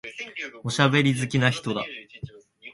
[0.63, 1.85] おしゃべり好きな人だ。